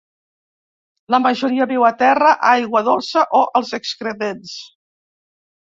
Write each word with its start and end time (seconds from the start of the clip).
La 1.15 1.19
majoria 1.25 1.67
viu 1.73 1.85
a 1.89 1.93
terra, 2.01 2.33
aigua 2.55 2.83
dolça 2.91 3.29
o 3.43 3.47
als 3.61 3.79
excrements. 3.83 4.61